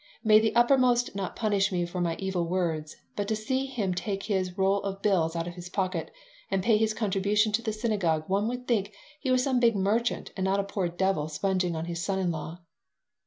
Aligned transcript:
"May 0.23 0.39
the 0.39 0.55
Uppermost 0.55 1.13
not 1.15 1.35
punish 1.35 1.71
me 1.71 1.85
for 1.85 2.01
my 2.01 2.15
evil 2.17 2.47
words, 2.47 2.97
but 3.15 3.27
to 3.27 3.35
see 3.35 3.67
him 3.67 3.93
take 3.93 4.23
his 4.23 4.57
roll 4.57 4.81
of 4.81 5.03
bills 5.03 5.35
out 5.35 5.45
of 5.47 5.53
his 5.53 5.69
pocket 5.69 6.09
and 6.49 6.63
pay 6.63 6.77
his 6.77 6.95
contribution 6.95 7.51
to 7.51 7.61
the 7.61 7.71
synagogue 7.71 8.27
one 8.27 8.47
would 8.47 8.67
think 8.67 8.95
he 9.19 9.29
was 9.29 9.43
some 9.43 9.59
big 9.59 9.75
merchant 9.75 10.31
and 10.35 10.43
not 10.45 10.59
a 10.59 10.63
poor 10.63 10.87
devil 10.89 11.27
sponging 11.27 11.75
on 11.75 11.85
his 11.85 12.01
son 12.03 12.17
in 12.17 12.31
law." 12.31 12.61